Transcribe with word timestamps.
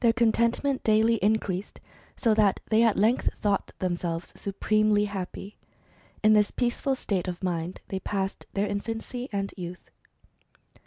Their 0.00 0.14
contentment 0.14 0.82
daily 0.84 1.16
increased, 1.16 1.82
so 2.16 2.32
that 2.32 2.60
they 2.70 2.82
at 2.82 2.96
length 2.96 3.28
thought 3.42 3.72
themselves 3.78 4.32
supremely 4.34 5.04
happy. 5.04 5.58
In 6.22 6.32
this 6.32 6.50
peaceful 6.50 6.94
state 6.96 7.28
of 7.28 7.42
mind 7.44 7.82
they 7.88 8.00
passed 8.00 8.46
their 8.54 8.66
infancy 8.66 9.28
and 9.34 9.52
youth. 9.58 9.90